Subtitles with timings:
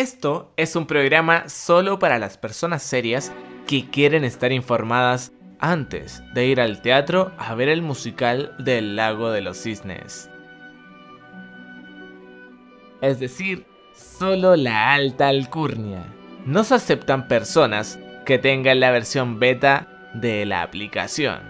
[0.00, 3.34] Esto es un programa solo para las personas serias
[3.66, 9.30] que quieren estar informadas antes de ir al teatro a ver el musical del lago
[9.30, 10.30] de los cisnes.
[13.02, 16.06] Es decir, solo la alta alcurnia.
[16.46, 21.42] No se aceptan personas que tengan la versión beta de la aplicación.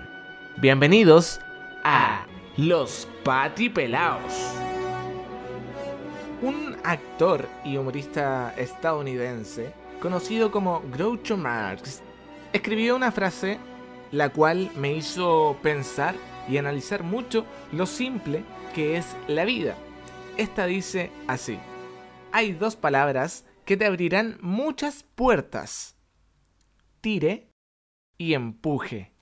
[0.57, 1.39] Bienvenidos
[1.85, 2.27] a
[2.57, 4.70] Los Patipelaos.
[6.43, 12.01] Un actor y humorista estadounidense conocido como Groucho Marx
[12.55, 13.59] escribió una frase
[14.11, 16.15] la cual me hizo pensar
[16.49, 18.43] y analizar mucho lo simple
[18.75, 19.77] que es la vida.
[20.39, 21.59] Esta dice así,
[22.33, 25.97] hay dos palabras que te abrirán muchas puertas,
[27.03, 27.51] tire
[28.17, 29.13] y empuje.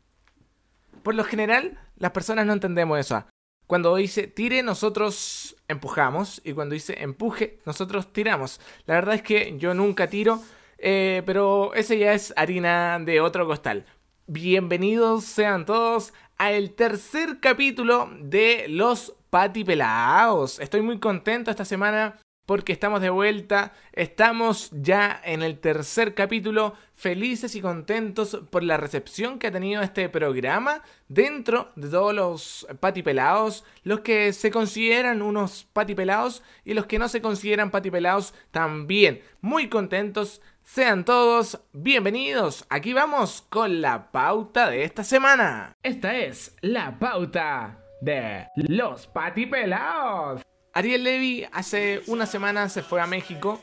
[1.02, 3.26] Por lo general, las personas no entendemos eso.
[3.66, 6.40] Cuando dice tire, nosotros empujamos.
[6.44, 8.60] Y cuando dice empuje, nosotros tiramos.
[8.86, 10.42] La verdad es que yo nunca tiro.
[10.78, 13.84] Eh, pero ese ya es harina de otro costal.
[14.26, 20.60] Bienvenidos sean todos al tercer capítulo de Los Patipelaos.
[20.60, 22.16] Estoy muy contento esta semana
[22.48, 28.78] porque estamos de vuelta, estamos ya en el tercer capítulo, felices y contentos por la
[28.78, 35.20] recepción que ha tenido este programa dentro de todos los patipelados, los que se consideran
[35.20, 39.20] unos patipelados y los que no se consideran patipelados también.
[39.42, 45.76] Muy contentos, sean todos bienvenidos, aquí vamos con la pauta de esta semana.
[45.82, 50.40] Esta es la pauta de los patipelados.
[50.78, 53.60] Ariel Levy hace una semana se fue a México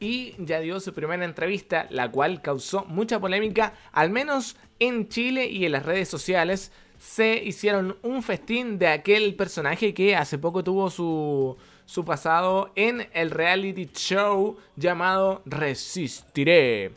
[0.00, 5.46] y ya dio su primera entrevista, la cual causó mucha polémica, al menos en Chile
[5.46, 6.72] y en las redes sociales.
[6.98, 13.06] Se hicieron un festín de aquel personaje que hace poco tuvo su, su pasado en
[13.12, 16.90] el reality show llamado Resistiré.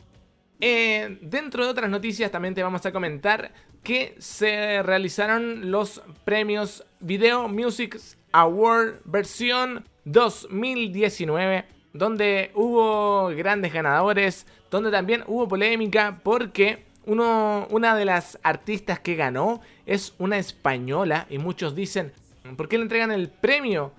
[0.60, 6.84] Eh, dentro de otras noticias también te vamos a comentar que se realizaron los premios
[7.00, 7.98] Video Music
[8.32, 18.38] Award versión 2019, donde hubo grandes ganadores, donde también hubo polémica porque una de las
[18.42, 22.12] artistas que ganó es una española y muchos dicen,
[22.56, 23.92] ¿por qué le entregan el premio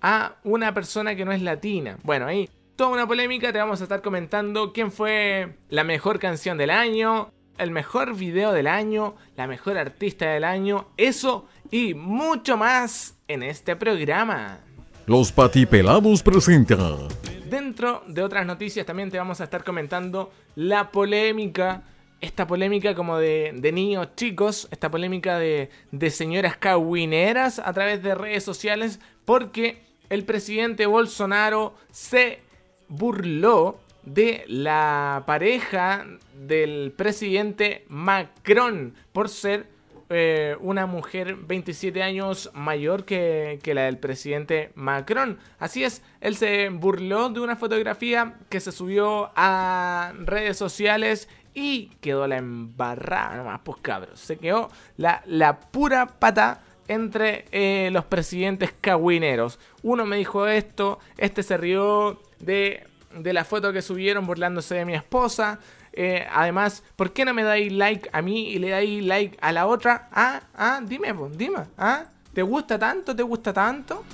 [0.00, 1.98] a una persona que no es latina?
[2.02, 6.56] Bueno, ahí toda una polémica, te vamos a estar comentando quién fue la mejor canción
[6.58, 12.56] del año, el mejor video del año, la mejor artista del año, eso y mucho
[12.56, 14.60] más en este programa.
[15.06, 17.08] Los patipelados presentan.
[17.48, 21.82] Dentro de otras noticias también te vamos a estar comentando la polémica,
[22.20, 28.14] esta polémica como de, niños chicos, esta polémica de, de señoras caguineras a través de
[28.14, 32.40] redes sociales, porque el presidente Bolsonaro se
[32.88, 39.66] burló de la pareja del presidente Macron por ser
[40.10, 45.38] eh, una mujer 27 años mayor que, la del presidente Macron.
[45.58, 51.92] Así es, él se burló de una fotografía que se subió a redes sociales y
[52.00, 54.20] quedó la embarrada nomás, pues cabros.
[54.20, 59.58] Se quedó la, la pura pata entre eh, los presidentes cagüineros.
[59.82, 64.84] Uno me dijo esto, este se rió de, de la foto que subieron burlándose de
[64.84, 65.58] mi esposa.
[65.92, 69.52] Eh, además, ¿por qué no me dais like a mí y le dais like a
[69.52, 70.08] la otra?
[70.12, 73.14] Ah, ah, dime, pues, dime, ah, ¿te gusta tanto?
[73.14, 74.04] ¿Te gusta tanto?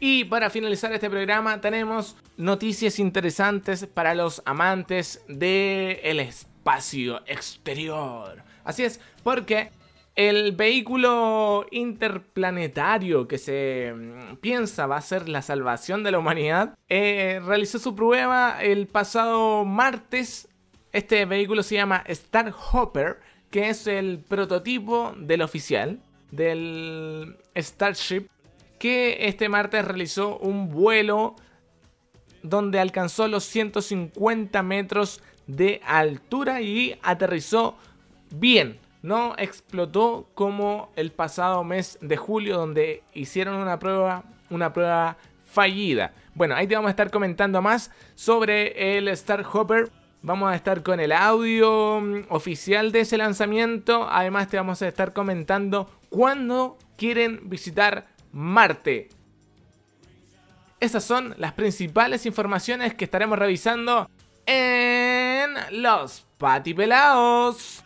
[0.00, 8.42] Y para finalizar este programa tenemos noticias interesantes para los amantes del espacio exterior.
[8.64, 9.70] Así es, porque
[10.14, 16.76] el vehículo interplanetario que se mm, piensa va a ser la salvación de la humanidad
[16.88, 20.48] eh, realizó su prueba el pasado martes.
[20.92, 26.00] Este vehículo se llama Star Hopper, que es el prototipo del oficial
[26.30, 28.28] del Starship,
[28.78, 31.36] que este martes realizó un vuelo
[32.42, 37.76] donde alcanzó los 150 metros de altura y aterrizó
[38.30, 45.16] bien no explotó como el pasado mes de julio donde hicieron una prueba, una prueba
[45.44, 46.12] fallida.
[46.34, 49.90] Bueno, ahí te vamos a estar comentando más sobre el Star Hopper.
[50.22, 54.08] Vamos a estar con el audio mm, oficial de ese lanzamiento.
[54.08, 59.08] Además te vamos a estar comentando cuándo quieren visitar Marte.
[60.80, 64.08] Esas son las principales informaciones que estaremos revisando
[64.46, 67.81] en los Patipelaos.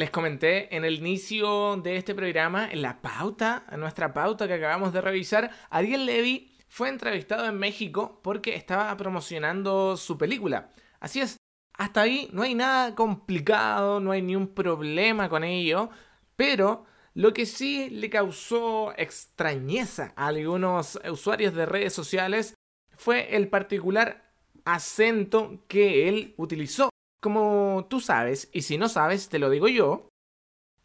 [0.00, 4.54] Les comenté en el inicio de este programa, en la pauta, en nuestra pauta que
[4.54, 10.70] acabamos de revisar, Ariel Levy fue entrevistado en México porque estaba promocionando su película.
[11.00, 11.36] Así es,
[11.74, 15.90] hasta ahí no hay nada complicado, no hay ni un problema con ello,
[16.34, 22.54] pero lo que sí le causó extrañeza a algunos usuarios de redes sociales
[22.96, 24.32] fue el particular
[24.64, 26.89] acento que él utilizó.
[27.20, 30.08] Como tú sabes, y si no sabes, te lo digo yo,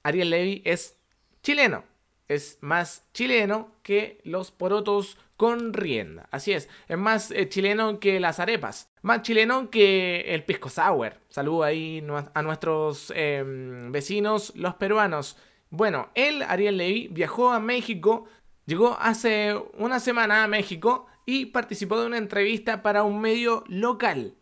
[0.03, 0.97] Ariel Levy es
[1.41, 1.83] chileno.
[2.27, 6.27] Es más chileno que los porotos con rienda.
[6.31, 8.89] Así es, es más eh, chileno que las arepas.
[9.01, 11.13] Más chileno que el pisco sour.
[11.29, 12.03] Saludo ahí
[12.33, 15.37] a nuestros em, vecinos, los peruanos.
[15.69, 18.25] Bueno, él, Ariel Levy, viajó a México,
[18.65, 24.35] llegó hace una semana a México y participó de una entrevista para un medio local,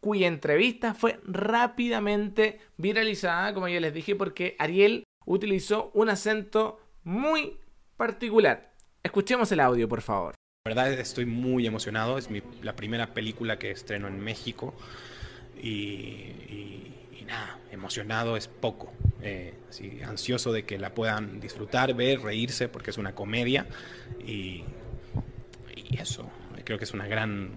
[0.00, 7.58] cuya entrevista fue rápidamente viralizada, como ya les dije, porque Ariel utilizó un acento muy
[7.96, 8.72] particular.
[9.02, 10.34] Escuchemos el audio, por favor.
[10.64, 12.28] La verdad estoy muy emocionado, es
[12.62, 14.74] la primera película que estreno en México.
[15.62, 16.32] Y,
[17.26, 18.92] nada, emocionado es poco,
[19.22, 19.54] eh,
[20.04, 23.66] ansioso de que la puedan disfrutar, ver, reírse, porque es una comedia.
[24.26, 24.64] Y
[25.90, 26.30] y eso,
[26.64, 27.50] creo que es una gran,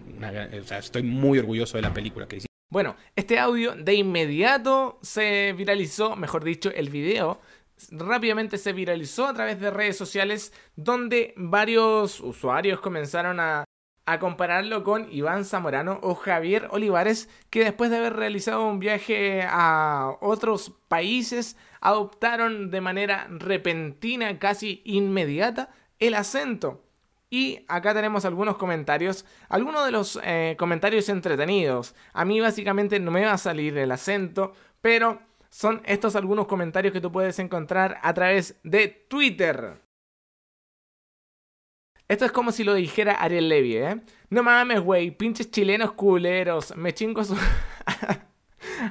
[0.71, 2.53] estoy muy orgulloso de la película que hicimos.
[2.69, 7.39] Bueno, este audio de inmediato se viralizó, mejor dicho, el video
[7.91, 13.65] rápidamente se viralizó a través de redes sociales donde varios usuarios comenzaron a,
[14.05, 19.43] a, compararlo con Iván Zamorano o Javier Olivares que después de haber realizado un viaje
[19.47, 25.69] a otros países adoptaron de manera repentina, casi inmediata,
[25.99, 26.82] el acento
[27.33, 31.95] y acá tenemos algunos comentarios, algunos de los eh, comentarios entretenidos.
[32.13, 35.19] A mí básicamente no me va a salir el acento, pero
[35.49, 39.81] son estos algunos comentarios que tú puedes encontrar a través de Twitter.
[42.07, 44.01] Esto es como si lo dijera Ariel Levy, ¿eh?
[44.29, 47.35] No mames, güey, pinches chilenos culeros, me chingo su...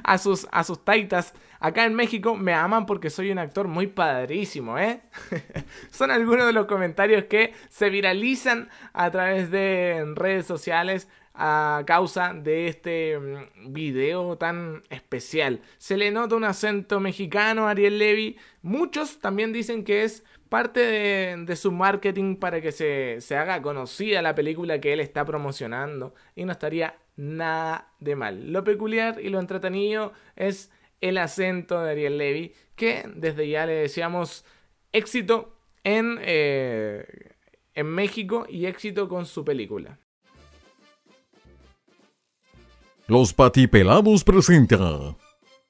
[0.03, 1.33] a sus, a sus taitas.
[1.59, 5.01] Acá en México me aman porque soy un actor muy padrísimo, ¿eh?
[5.91, 12.33] Son algunos de los comentarios que se viralizan a través de redes sociales a causa
[12.33, 15.61] de este mm, video tan especial.
[15.77, 18.37] Se le nota un acento mexicano a Ariel Levy.
[18.61, 24.21] Muchos también dicen que es parte de, su marketing para que se, se, haga conocida
[24.21, 26.13] la película que él está promocionando.
[26.35, 28.51] Y no estaría nada de mal.
[28.51, 30.71] Lo peculiar y lo entretenido es
[31.01, 34.45] el acento de Ariel Levy, que desde ya le deseamos
[34.91, 37.05] éxito en, eh,
[37.73, 39.99] en México y éxito con su película.
[43.07, 45.15] Los patipelados presenta.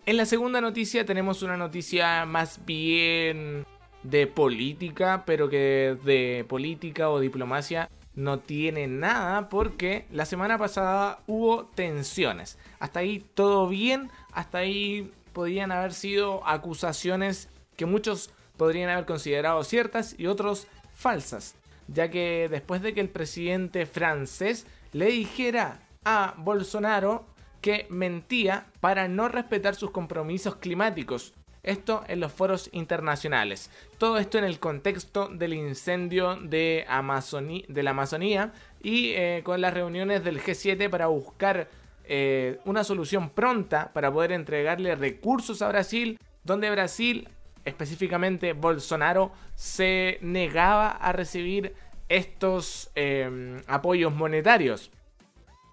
[0.05, 3.65] En la segunda noticia tenemos una noticia más bien
[4.03, 11.19] de política, pero que de política o diplomacia no tiene nada porque la semana pasada
[11.27, 12.57] hubo tensiones.
[12.79, 19.63] Hasta ahí todo bien, hasta ahí podían haber sido acusaciones que muchos podrían haber considerado
[19.63, 21.55] ciertas y otros falsas,
[21.87, 27.25] ya que después de que el presidente francés le dijera a Bolsonaro
[27.61, 33.71] que mentía para no respetar sus compromisos climáticos, esto en los foros internacionales.
[33.97, 40.23] Todo esto en el contexto del incendio de, la Amazonía y eh, con las reuniones
[40.23, 41.69] del G7 para buscar
[42.05, 47.29] eh, una solución pronta para poder entregarle recursos a Brasil, donde Brasil,
[47.63, 51.73] específicamente Bolsonaro, se negaba a recibir
[52.09, 54.91] estos eh, apoyos monetarios.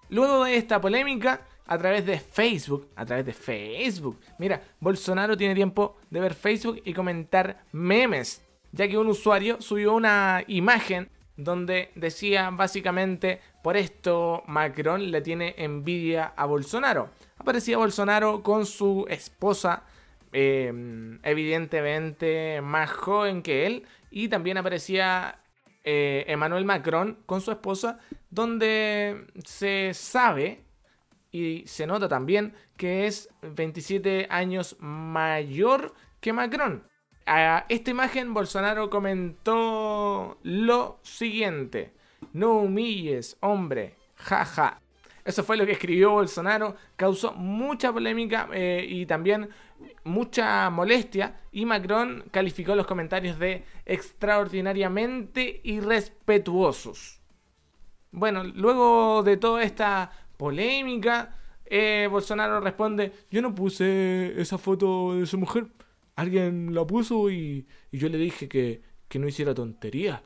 [0.09, 1.41] Luego de esta polémica,
[1.71, 2.89] a través de Facebook.
[2.97, 4.19] A través de Facebook.
[4.37, 8.45] Mira, Bolsonaro tiene tiempo de ver Facebook y comentar memes.
[8.73, 15.55] Ya que un usuario subió una imagen donde decía básicamente, por esto Macron le tiene
[15.57, 17.09] envidia a Bolsonaro.
[17.37, 19.83] Aparecía Bolsonaro con su esposa,
[20.33, 25.39] em, evidentemente más joven que él, y también aparecía
[25.85, 27.97] eh, Emmanuel Macron con su esposa,
[28.29, 30.65] donde se sabe
[31.31, 36.83] y se nota también que es 27 años mayor que Macron.
[37.25, 41.93] A esta imagen Bolsonaro comentó lo siguiente.
[42.33, 43.95] No humilles, hombre.
[44.15, 44.81] Jaja.
[45.23, 46.75] Eso fue lo que escribió Bolsonaro.
[46.95, 49.49] Causó mucha polémica eh, y también
[50.03, 51.41] mucha molestia.
[51.51, 57.21] Y Macron calificó los comentarios de extraordinariamente irrespetuosos.
[58.11, 61.37] Bueno, luego de toda esta polémica.
[61.65, 65.67] Eh, Bolsonaro responde, yo no puse esa foto de su mujer.
[66.15, 70.23] alguien lo puso y, yo le dije que, que no hiciera tontería.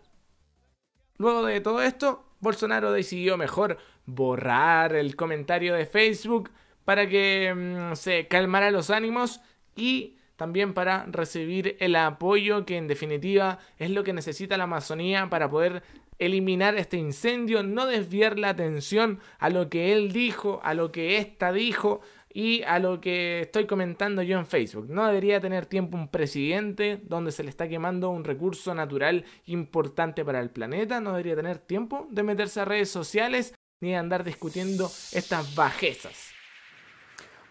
[1.17, 6.49] Luego de todo esto, Bolsonaro decidió mejor borrar el comentario de Facebook
[6.85, 9.41] para que mm, se calmara los ánimos
[9.75, 15.29] y también para recibir el apoyo que en definitiva es lo que necesita la Amazonía
[15.29, 15.83] para poder
[16.19, 21.17] eliminar este incendio, no desviar la atención a lo que él dijo, a lo que
[21.17, 22.01] ésta dijo
[22.35, 24.89] y a lo que estoy comentando yo en Facebook.
[24.89, 30.25] No debería tener tiempo un presidente donde se le está quemando un recurso natural importante
[30.25, 34.23] para el planeta, no debería tener tiempo de meterse a redes sociales ni de andar
[34.23, 36.34] discutiendo estas bajezas.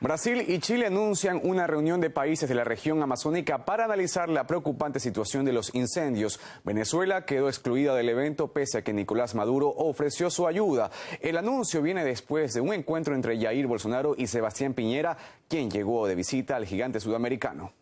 [0.00, 4.46] Brasil y Chile anuncian una reunión de países de la región amazónica para analizar la
[4.46, 6.40] preocupante situación de los incendios.
[6.64, 10.90] Venezuela quedó excluida del evento pese a que Nicolás Maduro ofreció su ayuda.
[11.20, 15.16] El anuncio viene después de un encuentro entre Jair Bolsonaro y Sebastián Piñera,
[15.48, 17.72] quien llegó de visita al gigante sudamericano.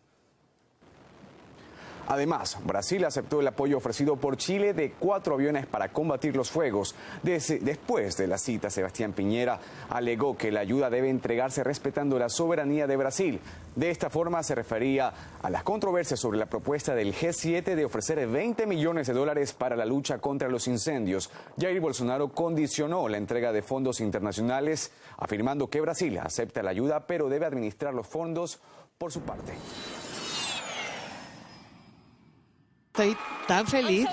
[2.07, 6.95] Además, Brasil aceptó el apoyo ofrecido por Chile de cuatro aviones para combatir los fuegos.
[7.23, 12.87] después de la cita, Sebastián Piñera alegó que la ayuda debe entregarse respetando la soberanía
[12.87, 13.39] de Brasil.
[13.75, 18.27] De esta forma se refería a las controversias sobre la propuesta del G7 de ofrecer
[18.27, 21.31] 20 millones de dólares para la lucha contra los incendios.
[21.59, 27.29] Jair Bolsonaro condicionó la entrega de fondos internacionales, afirmando que Brasil acepta la ayuda, pero
[27.29, 28.59] debe administrar los fondos
[28.97, 29.53] por su parte.
[32.95, 34.07] Estoy tan feliz,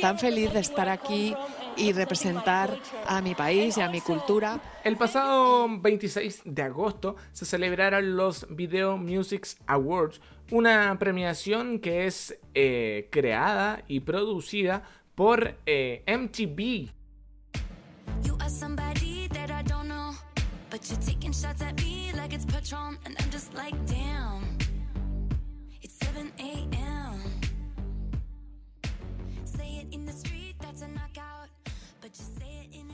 [0.00, 1.36] tan feliz de estar aquí
[1.76, 4.60] y representar a mi país y a mi cultura.
[4.82, 12.36] El pasado 26 de agosto se celebraron los Video Music Awards, una premiación que es
[12.54, 14.82] eh, creada y producida
[15.14, 16.90] por eh, MTV.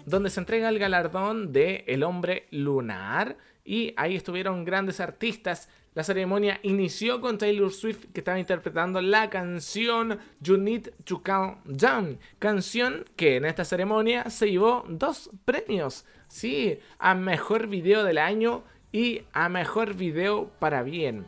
[0.08, 5.68] Donde se entrega el galardón de El Hombre Lunar y ahí estuvieron grandes artistas.
[5.94, 11.58] La ceremonia inició con Taylor Swift que estaba interpretando la canción You Need to Calm
[11.64, 18.18] Down, canción que en esta ceremonia se llevó dos premios, sí, a mejor video del
[18.18, 21.26] año y a mejor video para bien.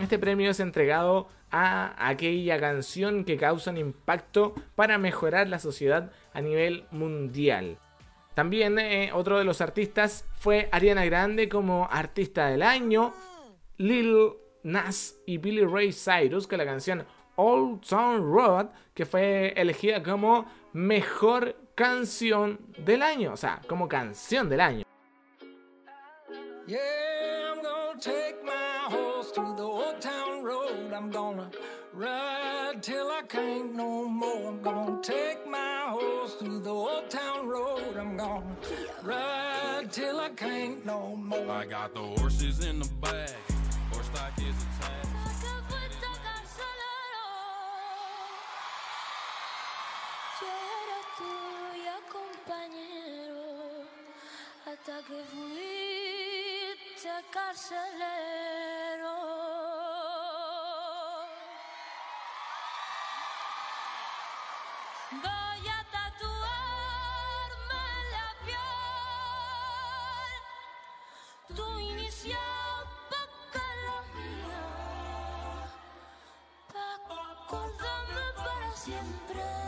[0.00, 6.10] Este premio es entregado a aquella canción que causa un impacto para mejorar la sociedad
[6.32, 7.78] a nivel mundial.
[8.34, 13.12] También eh, otro de los artistas fue Ariana Grande como artista del año,
[13.78, 17.04] Lil Nas y Billy Ray Cyrus con la canción
[17.36, 24.48] Old Town Road que fue elegida como mejor canción del año, o sea, como canción
[24.48, 24.84] del año.
[31.92, 34.48] Ride till I can't no more.
[34.48, 37.96] I'm gonna take my horse through the old town road.
[37.96, 38.56] I'm gonna
[39.02, 41.50] ride till I can't no more.
[41.50, 43.30] I got the horses in the back,
[43.92, 45.08] horse stock is attached.
[54.66, 58.17] Hasta que fuiste carcelero.
[65.10, 66.28] Voy a tatuarme
[68.12, 68.68] la piel
[71.56, 74.64] tu inicial para la mía,
[76.74, 79.67] para acordarme para siempre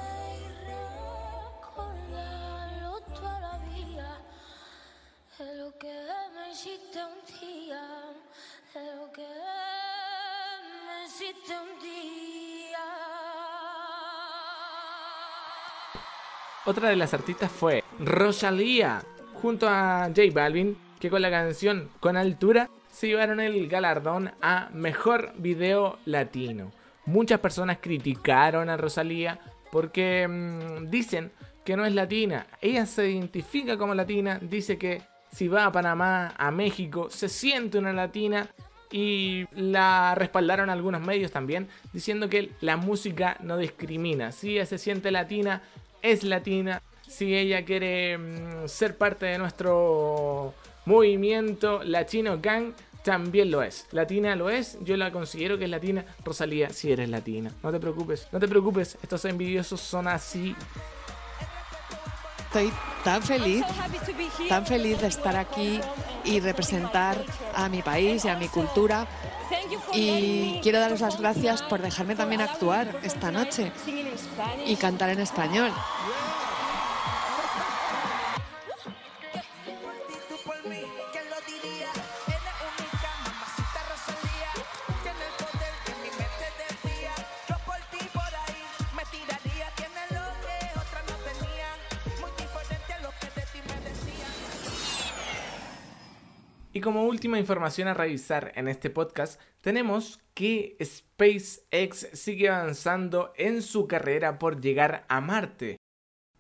[16.67, 19.03] Otra de las artistas fue Rosalía,
[19.41, 24.69] junto a J Balvin, que con la canción Con Altura se llevaron el galardón a
[24.75, 26.71] Mejor Video Latino.
[27.07, 29.41] Muchas personas criticaron a Rosalía
[29.73, 31.33] porque mm, dicen
[31.65, 32.47] que no es latina.
[32.61, 35.01] Ella se identifica como latina, dice que
[35.33, 38.51] si va a Panamá, a México, se siente una latina
[38.93, 44.33] y la respaldaron algunos medios también, diciendo que la música no discrimina.
[44.33, 45.63] Si ella se siente latina,
[46.03, 50.55] es latina, si ella quiere mm, ser parte de nuestro
[50.87, 53.87] movimiento latino gang, también lo es.
[53.93, 56.05] Latina lo es, yo la considero que es latina.
[56.25, 57.51] Rosalía, si eres latina.
[57.63, 60.55] No te preocupes, no te preocupes, estos envidiosos son así.
[62.47, 62.73] Estoy
[63.05, 63.65] tan feliz,
[64.49, 65.81] tan feliz de estar aquí
[66.25, 69.07] y representar a mi país y a mi cultura.
[69.93, 73.73] Y quiero daros las gracias por dejarme también actuar esta noche
[74.67, 75.73] y cantar en español.
[96.81, 103.61] Y como última información a revisar en este podcast, tenemos que SpaceX sigue avanzando en
[103.61, 105.77] su carrera por llegar a Marte.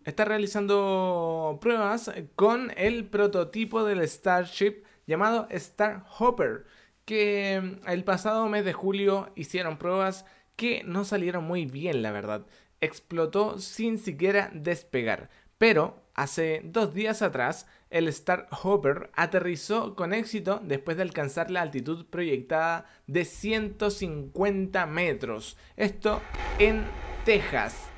[0.06, 6.64] Está realizando pruebas con el prototipo del Starship llamado Starhopper,
[7.04, 10.25] que el pasado mes de julio hicieron pruebas
[10.56, 12.47] que no salieron muy bien, la verdad.
[12.80, 15.28] Explotó sin siquiera despegar.
[15.59, 22.05] Pero hace dos días atrás el Starhopper aterrizó con éxito después de alcanzar la altitud
[22.07, 25.57] proyectada de 150 metros.
[25.77, 26.21] Esto
[26.59, 26.85] en
[27.25, 27.89] Texas.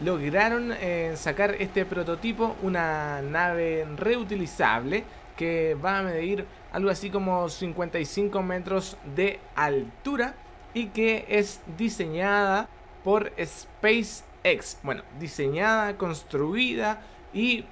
[0.00, 5.04] Lograron eh, sacar este prototipo, una nave reutilizable
[5.36, 10.34] que va a medir algo así como 55 metros de altura
[10.74, 12.68] y que es diseñada
[13.04, 14.78] por SpaceX.
[14.82, 17.02] Bueno, diseñada, construida
[17.32, 17.64] y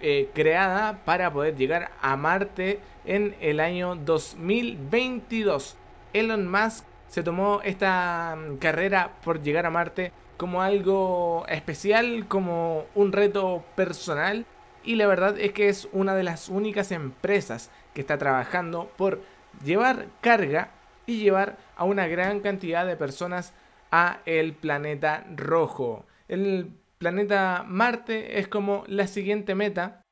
[0.00, 5.76] eh, creada para poder llegar a Marte en el año 2022.
[6.12, 12.86] Elon Musk se tomó esta mm, carrera por llegar a Marte como algo especial, como
[12.94, 14.46] un reto personal
[14.84, 19.22] y la verdad es que es una de las únicas empresas que está trabajando por
[19.64, 20.72] llevar carga
[21.06, 23.54] y llevar a una gran cantidad de personas
[23.90, 26.04] a el planeta rojo.
[26.28, 30.02] El planeta Marte es como la siguiente meta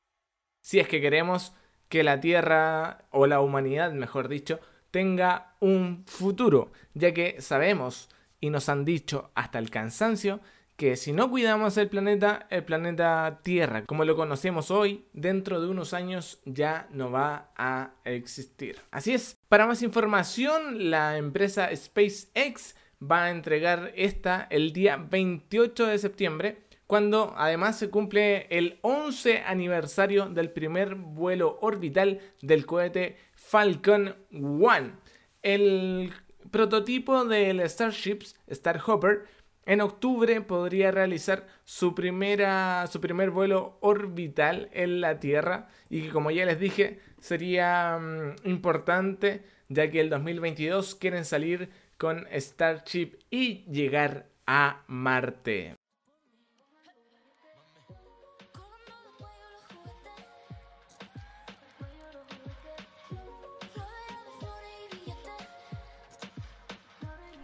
[0.63, 1.55] si es que queremos
[1.89, 8.09] que la Tierra o la humanidad, mejor dicho, tenga un futuro, ya que sabemos
[8.43, 10.41] y nos han dicho hasta el cansancio
[10.77, 15.69] que si no cuidamos el planeta, el planeta Tierra, como lo conocemos hoy, dentro de
[15.69, 18.81] unos años ya no va a existir.
[18.91, 25.87] Así es, para más información, la empresa SpaceX va a entregar esta el día 28
[25.87, 33.19] de septiembre, cuando además se cumple el 11 aniversario del primer vuelo orbital del cohete
[33.35, 35.01] Falcon 1.
[35.43, 36.13] El
[36.53, 39.25] prototipo del Starships Starhopper
[39.65, 46.11] en octubre podría realizar su, primera, su primer vuelo orbital en la Tierra y que
[46.11, 53.19] como ya les dije sería mm, importante ya que el 2022 quieren salir con Starship
[53.31, 55.77] y llegar a Marte.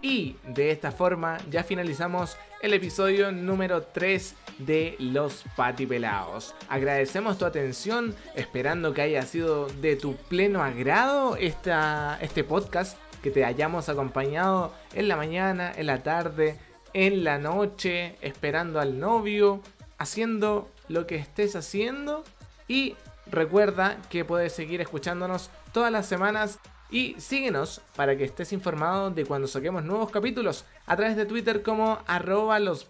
[0.00, 6.54] Y de esta forma ya finalizamos el episodio número 3 de Los Patipelados.
[6.68, 13.32] Agradecemos tu atención, esperando que haya sido de tu pleno agrado esta, este podcast, que
[13.32, 16.58] te hayamos acompañado en la mañana, en la tarde,
[16.92, 19.62] en la noche, esperando al novio,
[19.98, 22.22] haciendo lo que estés haciendo.
[22.68, 22.94] Y
[23.30, 29.26] recuerda que puedes seguir escuchándonos todas las semanas y síguenos para que estés informado de
[29.26, 32.86] cuando saquemos nuevos capítulos a través de Twitter como arroba los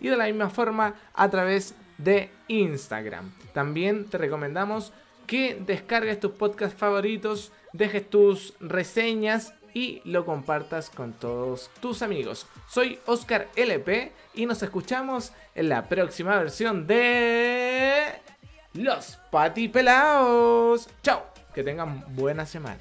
[0.00, 3.32] y de la misma forma a través de Instagram.
[3.52, 4.92] También te recomendamos
[5.26, 12.46] que descargues tus podcasts favoritos, dejes tus reseñas y lo compartas con todos tus amigos.
[12.68, 18.06] Soy Oscar LP y nos escuchamos en la próxima versión de
[18.74, 20.88] Los Patipelaos.
[21.02, 21.29] ¡Chao!
[21.54, 22.80] Que tengan buena semana.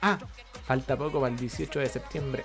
[0.00, 0.18] Ah,
[0.66, 2.44] falta poco para el 18 de septiembre.